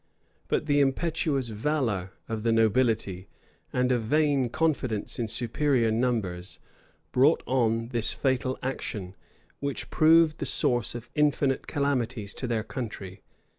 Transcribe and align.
But 0.47 0.65
the 0.65 0.79
impetuous 0.79 1.49
valor 1.49 2.11
of 2.27 2.41
the 2.41 2.51
nobility, 2.51 3.27
and 3.71 3.91
a 3.91 3.99
vain 3.99 4.49
confidence 4.49 5.19
in 5.19 5.27
superior 5.27 5.91
numbers, 5.91 6.59
brought 7.11 7.43
on 7.45 7.89
this 7.89 8.11
fatal 8.11 8.57
action, 8.63 9.15
which 9.59 9.91
proved 9.91 10.39
the 10.39 10.47
source 10.47 10.95
of 10.95 11.11
infinite 11.13 11.67
calamities 11.67 12.33
to 12.33 12.47
their 12.47 12.63
country. 12.63 13.21